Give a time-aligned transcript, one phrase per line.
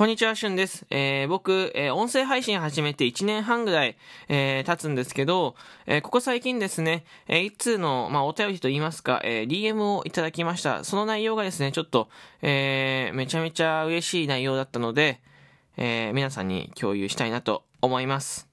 [0.00, 0.86] こんにちは、しゅんです。
[0.88, 3.98] えー、僕、えー、音声配信始めて1年半ぐらい、
[4.30, 10.84] えー、経つんですけど、えー、ここ最近ですね、えー、一通の、まあ、お便りと言いますか、えー、DM をいただきました。
[10.84, 12.08] その内容がですね、ちょっと、
[12.40, 15.20] えー、めちゃめちゃ嬉しい内容だったので、
[15.76, 18.49] えー、皆さんに共有したいなと思います。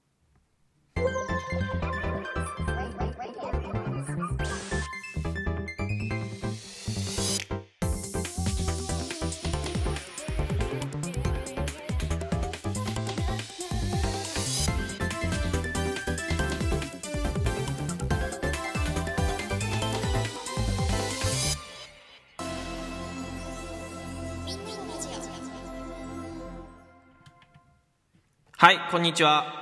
[28.60, 29.54] はい、こんにちは。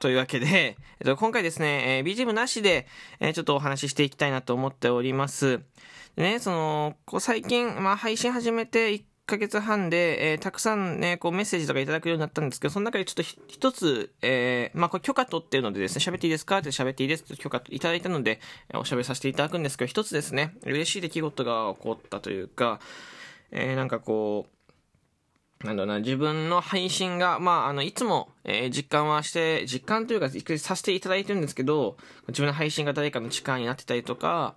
[0.00, 2.86] というわけで、えっと、今回ですね、えー、BGM なしで、
[3.20, 5.62] えー、ちょっとお話ししていきたいなと思っております。
[6.14, 16.58] でね、その、こう最近、まあ、配信始めて1ヶ月半で、えー、たくさんね、こうメッセージとかいただくようになったんですけど、その中でちょっと一つ、えー、まあ、これ許可取ってるのでですね、喋っていいですか？
[16.58, 18.40] って喋っていいですって許可いただいたので、
[18.74, 22.78] おしゃべりさせていただくんですけど、一つですね、嬉しい出来事が起こったというか、
[23.52, 24.57] えー、なんかこう、
[25.64, 31.96] なんだろうな、自分の配信が、まあ、あの、いつも、えー、実感はして、実感というか、させていただいてるんですけど、
[32.28, 34.54] 自分の配信が誰かの力になってたりとか、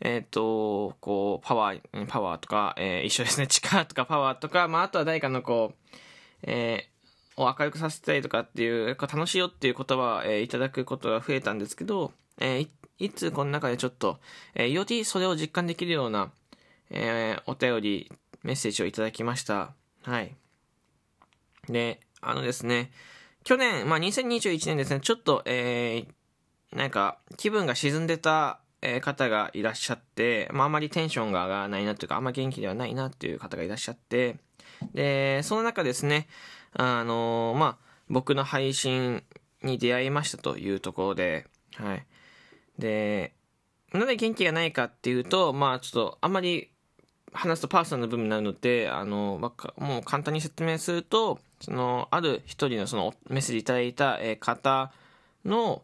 [0.00, 5.96] えっ、ー、と、こう、パワー、パワーとか、えー、一緒ですね、 力とかパワーとか、まあ、あとは誰かのこう、
[6.42, 12.66] えー、を明るくさせたりとかっていう、楽しいよっていう言葉、え、いただくことが増えたんですけど、え、
[12.98, 14.20] いつこの中でちょっと、
[14.54, 16.30] え、よりそれを実感できるような、
[16.90, 19.74] え、お便り、メッセージをいただきました。
[20.06, 20.36] はい。
[21.68, 22.92] で、あのですね、
[23.42, 34.36] 去年、まあ、2021年ですね、ちょっと、えー、なんか、気分が沈んでた、え、方がいらっしゃって、まあ、あまりテンションが上がらないなというか、あんま元気ではないなっていう方がいらっしゃって、
[34.94, 36.28] で、その中ですね、
[36.72, 39.24] あのー、まあ、僕の配信
[39.64, 42.06] に出会いましたというところで、はい。
[42.78, 43.34] で、
[43.92, 46.70] なんで元気がないかっていうと、まあ、ちょっと、あんまり
[47.36, 54.92] 話すとパーソナルな部分になるので、あの、まあ、もう簡単に説明すると、その、ある一人のそのメッセージいただいた方
[55.44, 55.82] の、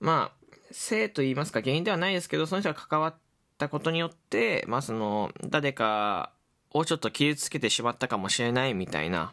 [0.00, 3.14] まあ、性と言いますか、原因ではないですけど、その人が関わっ
[3.56, 6.32] たことによって、まあ、その、誰か
[6.70, 9.32] をちょっと傷つけてしまったかもしれないみたいな、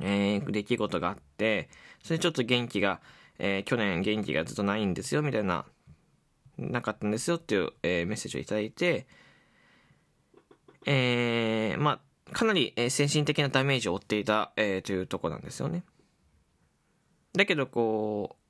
[0.00, 1.68] えー、出来事があって、
[2.02, 3.00] それちょっと元気が、
[3.38, 5.64] えー、去年元気がずっとないんですよ、みたいな、
[6.56, 9.06] なかったんですよっていう、えー、メッセージをいただいて、
[10.90, 15.84] えー、まあ、かなり、え精神的なダメージを負っていた、えー、というとこなんですよね。
[17.34, 18.44] だけど、こう、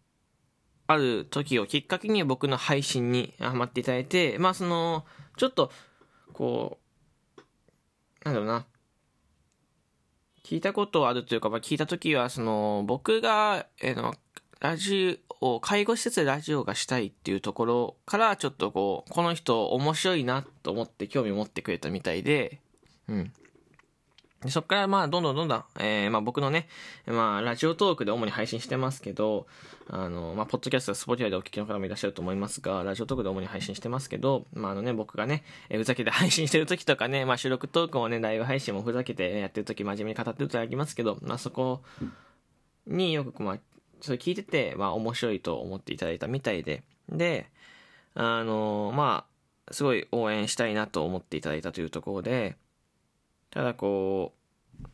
[0.86, 5.04] ある時をきっかけに僕の配信にハマっていただいて、まあその、
[5.36, 5.72] ちょっと、
[6.32, 6.78] こ
[7.36, 7.40] う、
[8.24, 8.66] なんだろうな、
[10.44, 14.14] 聞いたことあるというか、まあ、聞いた時は、その、僕が、えー、の、
[14.60, 22.60] ラジオ、介護施設でラジオがしたいっていうところから、ちょっとこう、この人面白いなと思って興味を持ってくれたみたいで、
[23.08, 23.32] うん。
[24.42, 26.68] でそこからまあどんどんどんどん、えー、まあ僕のね、
[27.06, 29.48] まあラジオトークで主に配信してますけど、
[29.88, 41.82] あの、まあポッドキャスト、スポティアでお聞きの方もいらっしゃると思いますが、ラジオトークで主に配信してますけど、まああのね、僕がね、えー、ふざけて配信してる時とかね、まあ収録トークもね、ライブ配信もふざけてやってる時真面目に語ってるとありますけど、まあそこ
[42.86, 43.58] によくまあ、
[44.00, 47.50] それ聞いてて、まあ面白いと思っていただいたみたいで、で、
[48.14, 49.24] あの、ま
[49.68, 52.56] あ、すごい応援したいなと思っていただいたというところで、
[53.50, 54.34] ただこ
[54.82, 54.86] う、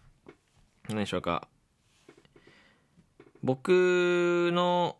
[0.88, 1.48] 何でしょうか。
[3.42, 4.96] 僕の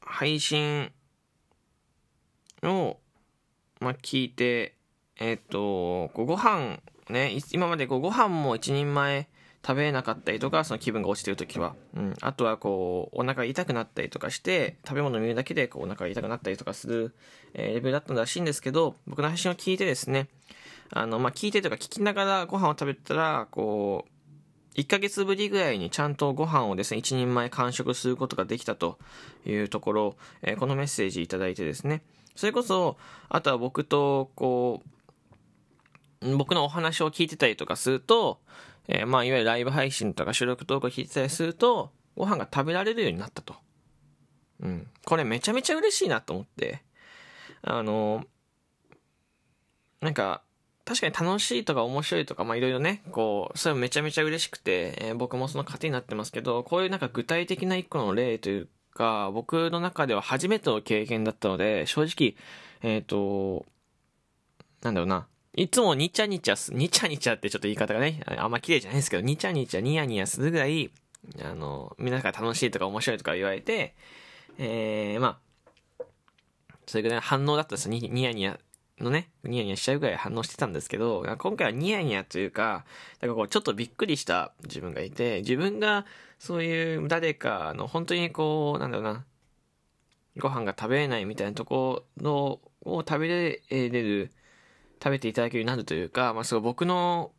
[0.00, 0.92] 配信
[2.62, 2.98] を、
[3.80, 4.76] まあ、聞いて、
[5.18, 6.80] えっ、と、ご飯
[7.10, 9.28] ね、今までご飯も一人前
[9.64, 11.74] 食べれなかったりとか、その気分が落ちてる時は。
[11.94, 12.14] うん。
[12.20, 17.14] あとはこう、お腹が痛くなったりとかして、食べ物を見るだけでこうお腹が痛くなったりとかする、
[17.54, 20.28] レベルだったらしいんですけど、僕の配信を聞いてですね、
[20.90, 24.12] あの、まあ、聞いてとか聞きながらご飯を食べたら、こう、
[24.74, 28.98] 1ヶ月ぶりぐらいにちゃんとご飯をですね、1人前完食することができたと
[29.46, 32.02] いうところ、えー、このメッセージいただいてですね、
[32.34, 32.96] それこそ、
[33.28, 34.82] あとは僕と、こ
[36.20, 38.40] う、僕のお話を聞いてたりとかすると、
[38.88, 43.54] えー、まあ、いわゆるライブ配信とか収録投稿聞いてたりすると、ご飯が食べられるようになったと。
[44.60, 44.88] うん。
[45.04, 46.82] これめちゃめちゃ嬉しいなと思って、
[47.62, 48.24] あの、
[50.00, 50.42] なんか、
[50.84, 62.34] 確かに楽しいとか面白いとか、まあいろいろね、こう、それもめちゃめちゃ嬉しくて、えー、僕もその糧になってますけど、こういうなんか具体的な一個の例というか、僕の中では初めての経験だったので、正直、
[62.82, 63.64] えっ、ー、と、
[64.82, 70.90] なんだろうな、いつもにちゃにちゃす、にちゃにちゃってちょっと言い方がね、あんま綺麗じゃないですけど、にちゃにちゃニヤニヤするぐらい、
[71.42, 73.94] あの、皆から楽しいとか面白いとか言われて、
[74.58, 75.38] えー、ま
[75.98, 76.04] あ、
[76.86, 77.94] それぐらい反応だったんですよ。
[77.94, 78.58] ニヤニヤ
[78.98, 82.86] のね、ニヤニヤしちゃうぐらい反応してたんですけど、今回はニヤニヤというか、
[83.20, 86.06] なんかこう、ちょっとびっくりした自分がいて、自分が
[86.38, 89.24] そういう誰かの本当にこう、なんだろうな、
[90.38, 94.30] ご飯が食べれないみたいなところを食べれる、
[95.02, 97.32] 食べていただけるようになるというか、まあ、そう僕の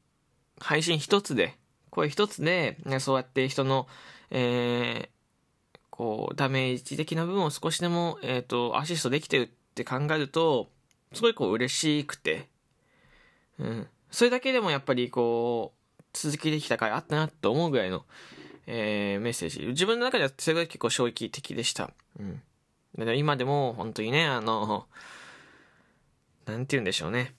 [0.60, 1.56] 配信一つで、
[1.90, 3.88] 声一つで、ね、そうやって人の、
[4.32, 10.70] えー、こう、ダメージ的な部分を少しでも、えっ、ー、と、アシストできてるって考えると、
[11.14, 12.50] すごいこう嬉しくて、
[13.60, 13.88] うん。
[14.12, 18.06] それだけでもやっぱりこう、続きできた回あったなと思うぐらいの、
[18.68, 19.68] えー、メッセージ。
[19.68, 21.92] 自分の中ではそれが結構衝撃的でした。
[22.20, 22.42] うん。
[22.98, 24.88] で今でも本当にね、あの、
[26.46, 27.34] なんて言うんでしょうね。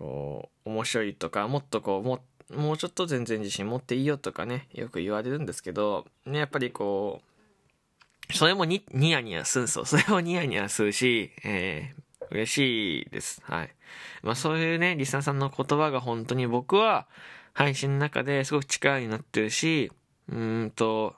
[0.00, 2.20] こう、面白いとか、もっとこう、も、
[2.56, 9.84] もうちょっと全然自信持っていいよとかね、よく言われるんですけど、ね、やっぱりこう、それもニニヤニヤするんですよ。
[9.84, 13.42] それをニヤニヤするし、えー、嬉しいです。
[13.44, 13.74] はい。
[14.22, 17.06] まあそういうね、リスナーさんの言葉が本当に僕は
[17.52, 19.92] 配信の中ですごく力になってるし、
[20.28, 21.14] うんと、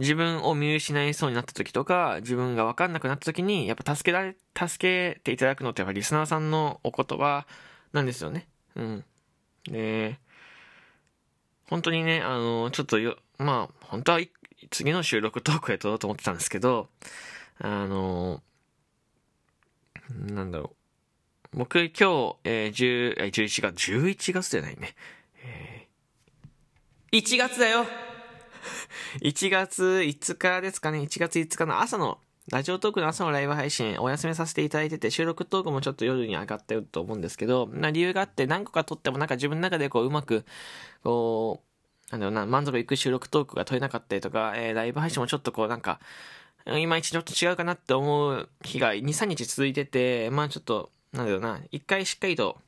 [0.00, 7.46] 自分を見失いそうになった時とか、自分がわかんなくなった時に、やっぱ助けられ、助けていただくのってやっぱリスナーさんのお言葉
[7.92, 8.48] なんですよね。
[8.76, 9.04] うん。
[9.64, 10.18] で、
[11.68, 14.20] 本当にね、あの、ちょっとよ、まあ、本当は
[14.70, 16.88] 次の収録トークで撮ろうと思ってたんですけど、
[17.58, 18.42] あの、
[20.08, 20.74] なんだろ
[21.52, 21.58] う。
[21.58, 24.94] 僕今日、えー、10、11月、11月じゃないね。
[25.44, 27.84] えー、1月だよ
[29.20, 32.18] 1月5日ですかね、1月5日の朝の、
[32.50, 40.44] ラジオトークの朝のライブ配信お休みさせていただいてて、収録トークもちょっと夜に上がってると思うんですけど、な理由があって何個か撮ってもなんか自分の中でこううまく、
[41.04, 41.70] こう、
[42.10, 46.00] なんだろうな、満足いく収録トークが撮れなかったりとか、えー、ライブ配信もちょっとこうなんか、
[46.66, 52.58] いまいちちょっと違うかなって思う日が2、3日続いてて、まあちょっと、なんだろうな、一回しっかりと、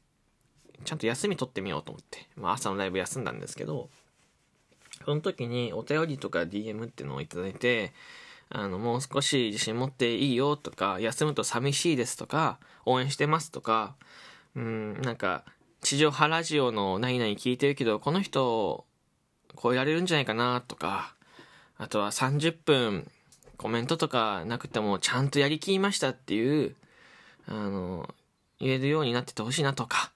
[0.84, 3.90] ちゃんと休み取ってみようと思って、まあ朝のライブ休んだんですけど、
[5.04, 7.92] その時にお便りとか DM っていうのをいただいて、
[8.50, 13.94] あの、もう少し自信持っていいよとか、休むと寂しいですとか、応援してますとか、
[14.54, 15.44] うん、なんか、
[15.80, 18.84] 地上波ラジオの何々聞いてるけど、この人、
[19.60, 21.14] 超えられるんじゃないかなとか、
[21.78, 23.10] あとは30分
[23.56, 26.74] コメントとかなくてもちゃんとやりきりましたっていう、
[27.46, 28.12] あの、
[28.58, 30.12] 言えるようになっててほしいなとか、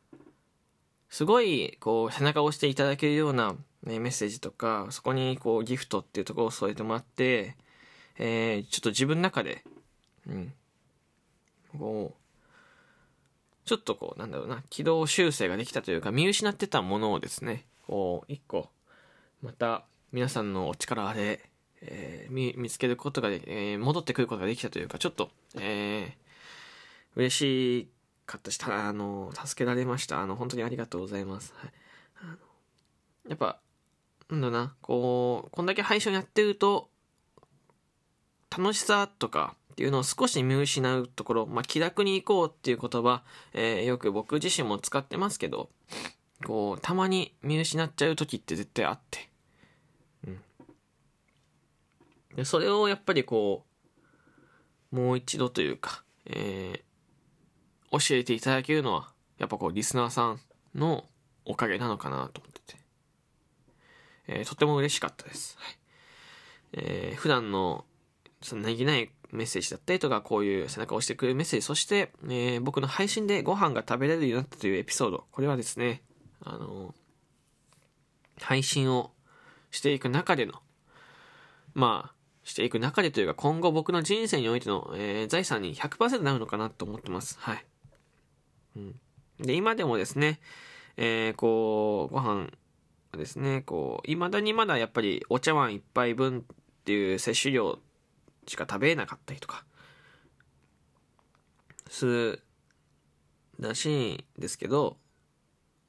[1.08, 3.54] すごい、こう、背中を押していただけるような、
[3.86, 7.56] ね、メッセージとか、そこに、こう、ギフトっていうところを添えてもらって、
[8.18, 9.62] えー、ちょっと自分の中で、
[10.26, 10.52] うん、
[11.78, 18.70] こう、ちょっとこう、なんだろうな、軌道修正ができたというか、見失ってたものをですね、こう、一個、
[19.42, 21.48] また、皆さんのお力あれ、
[21.80, 27.90] えー、見つけることがで、えー、戻ってくることができたというか、ちょっと、えー、嬉し
[28.24, 30.20] かったし、たあの、助けられました。
[30.20, 31.54] あの、本当にありがとうございます。
[31.56, 31.72] はい。
[33.28, 33.60] やっぱ、
[34.30, 36.90] なんだな、こう、こんだけ配信やってると、
[38.56, 45.68] 楽しさとかっていうのを少し見失うところ、まあ、気楽に行こうっていう言葉、えー、よく僕自身も使ってますけど、
[46.44, 49.28] こう、たまに見失っちゃう時って絶対あって。
[50.26, 50.40] うん。
[52.36, 53.64] で、それをやっぱりこ
[54.92, 60.40] う、もう一度というか、えー、教えていただけるのは、やっぱこう、リスナーさん
[60.74, 61.04] の
[61.44, 62.55] おかげなのかなと思って。
[64.28, 65.56] えー、とても嬉しかったです。
[65.58, 65.78] はい。
[66.72, 67.84] えー、普段の、
[68.42, 75.24] その何気ないメッセージだったりとか、こういう背中を押してくれるメッセージ、そして、えー、僕の配信でご飯が食べれるようになったというエピソード。
[75.30, 76.02] これはですね、
[76.42, 76.94] あの
[78.40, 79.12] 配信を
[79.70, 80.54] していく中での、
[81.74, 87.38] まあ、していく中でというか、今後僕の人生においての、えー、財産に100%なるのかなと思ってます。
[87.40, 87.64] はい。
[88.76, 89.00] うん。
[89.40, 90.40] で、今でもですね、
[90.96, 92.50] えー、こう、ご飯
[93.12, 97.78] ですね、こう、未だにまだやっぱりお茶碗一杯分っていう摂取量
[98.46, 99.64] しか食べれなかったりとか、
[101.88, 102.42] する
[103.58, 104.96] らしいんですけど、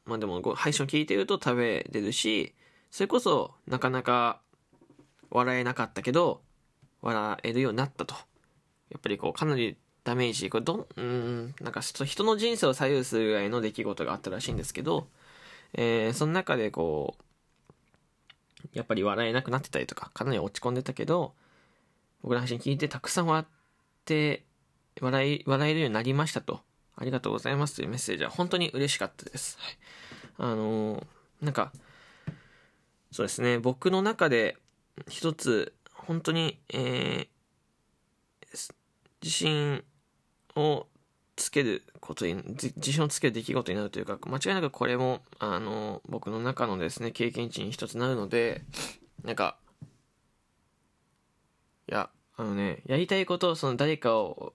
[0.06, 2.56] まあでも、配信を聞いてると食べれるし、
[2.92, 4.42] それこそなかなか
[5.30, 6.42] 笑えなかったけど、
[7.02, 8.16] 笑えるようになったと。
[8.90, 15.10] やっぱりこう、かなりダメージ、これどん、うん、なんか人の人生を左右するぐらいの出来事があったらしいんですけど、
[15.74, 17.24] えー、その中でこう、
[18.74, 21.34] やっぱり笑えなくなってたりとか、かなり落ち込んでたけど、
[22.22, 23.46] 僕の配信聞いてたくさん笑っ
[24.06, 24.44] て、
[25.00, 26.62] 笑い、笑えるようになりましたと。
[26.96, 29.58] ありがとうございますというメッセージは本当に嬉しかったです。
[29.60, 29.78] はい、
[30.52, 31.06] あのー、
[31.42, 31.72] なんか、
[33.12, 34.58] そうですね、僕の中で
[35.08, 38.74] 一つ、本当に、えー、
[39.22, 39.84] 自信
[40.56, 40.88] を
[41.38, 48.64] つけることに、自信をつける出来事になるというか、間違いなくこれも、あの、僕の中のですね、経験値に一つなるので、
[49.24, 49.58] なんか、
[51.90, 54.54] いや、あのね、やりたいことをその誰かを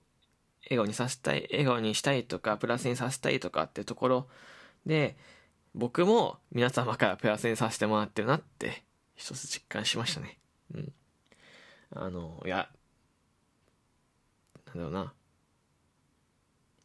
[0.65, 4.29] 笑顔にさせたい、笑顔にしたいとか、プラスにさせたいとかってところ
[4.85, 5.17] で、
[5.75, 8.83] 僕も皆様からプラスにさせてもらってるなって、
[9.15, 10.39] 一つ実感しましたね。
[10.75, 10.93] うん。
[11.95, 12.69] あの、いや、
[14.67, 15.15] なんだろうな。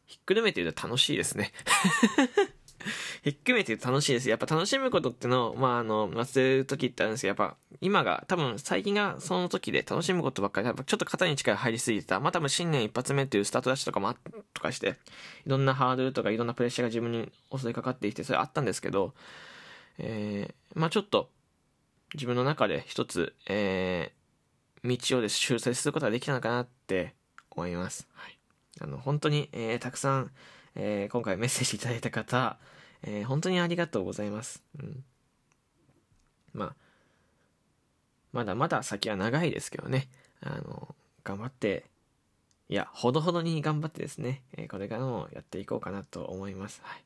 [0.08, 1.52] ひっくるめて言うと楽しいですね
[3.22, 4.28] ひっくるめて言うと楽しいです。
[4.28, 12.20] やっぱ楽しむことってのを、まあ、あの、忘れる時ってあるんですけど、やっぱ、今が、多分、最近がその時で楽しむことばっかり、やっぱちょっと肩に力入りすぎてた。
[12.20, 14.16] まあ、多分、新年一発目っていうスタートダッシュとかもあ
[14.54, 14.96] とかして、
[15.44, 19.14] いろんなハードルとかいろんなプレッシャーが自分に襲いかかってきて、それあったんですけど、
[19.98, 21.30] えー、まあ、ちょっと、
[22.14, 27.14] 自分の中で一つ、えー、道をです修正することができたのかなって
[27.50, 28.08] 思います。
[28.14, 28.37] はい。
[28.80, 30.30] あの、本当に、えー、たくさん、
[30.74, 32.58] えー、今回メッセージいただいた方、
[33.02, 34.62] えー、本当にありがとうございます。
[34.80, 35.04] うん。
[36.52, 36.74] まあ、
[38.32, 40.08] まだまだ先は長いですけどね、
[40.40, 40.94] あの、
[41.24, 41.84] 頑張って、
[42.68, 46.80] いや、ほどほどに頑張ってですね、え、これからもやっていこうかなと思います。
[46.84, 47.04] はい。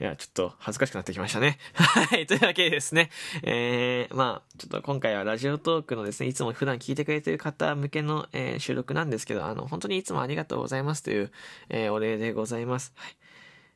[0.00, 1.58] いや、ちょっと恥ずかしくなってきましたね。
[1.74, 2.26] はい。
[2.26, 3.10] というわけでですね、
[3.42, 11.30] えー、まあ、ちょっと今回はラジオトークのですね、いつも普段聞いてくれてる方向けの、えー、収録なんですけど、あの、本当にいつもありがとうございますという、
[11.68, 12.92] えー、お礼でございます。
[12.96, 13.16] はい。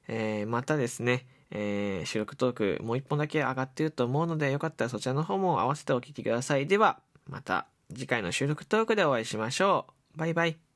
[0.08, 6.66] えー、またですね、えー、収録トークもう一本だけ上がってると思うので、よかったらそちらの方も合わせてお聞きください。
[6.66, 10.18] では、また次回の収録トークでお会いしましょう。
[10.18, 10.71] バイバイ。